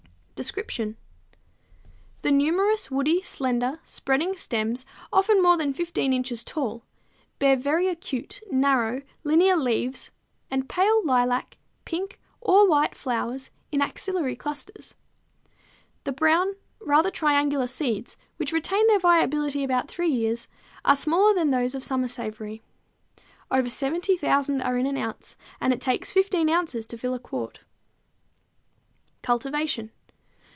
Description. 0.43 0.97
The 2.23 2.31
numerous 2.31 2.89
woody, 2.89 3.21
slender, 3.21 3.79
spreading 3.85 4.35
stems, 4.35 4.87
often 5.13 5.39
more 5.39 5.55
than 5.55 5.71
15 5.71 6.11
inches 6.13 6.43
tall, 6.43 6.81
bear 7.37 7.55
very 7.55 7.87
acute, 7.87 8.41
narrow, 8.51 9.03
linear 9.23 9.55
leaves 9.55 10.09
and 10.49 10.67
pale 10.67 11.05
lilac, 11.05 11.57
pink, 11.85 12.19
or 12.39 12.67
white 12.67 12.97
flowers 12.97 13.51
in 13.71 13.83
axillary 13.83 14.35
clusters. 14.35 14.95
The 16.05 16.11
brown, 16.11 16.55
rather 16.79 17.11
triangular 17.11 17.67
seeds, 17.67 18.17
which 18.37 18.51
retain 18.51 18.87
their 18.87 18.97
vitality 18.97 19.63
about 19.63 19.89
three 19.89 20.09
years, 20.09 20.47
are 20.83 20.95
smaller 20.95 21.35
than 21.35 21.51
those 21.51 21.75
of 21.75 21.83
summer 21.83 22.07
savory. 22.07 22.63
Over 23.51 23.69
70,000 23.69 24.59
are 24.63 24.75
in 24.75 24.87
an 24.87 24.97
ounce, 24.97 25.37
and 25.59 25.71
it 25.71 25.79
takes 25.81 26.11
15 26.11 26.49
ounces 26.49 26.87
to 26.87 26.97
fill 26.97 27.13
a 27.13 27.19
quart. 27.19 27.59
_Cultivation. 29.21 29.91